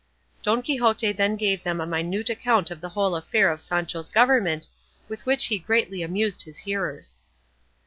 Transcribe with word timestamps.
Don 0.41 0.63
Quixote 0.63 1.11
then 1.11 1.35
gave 1.35 1.61
them 1.61 1.79
a 1.79 1.85
minute 1.85 2.31
account 2.31 2.71
of 2.71 2.81
the 2.81 2.89
whole 2.89 3.15
affair 3.15 3.51
of 3.51 3.61
Sancho's 3.61 4.09
government, 4.09 4.67
with 5.07 5.27
which 5.27 5.45
he 5.45 5.59
greatly 5.59 6.01
amused 6.01 6.41
his 6.41 6.57
hearers. 6.57 7.17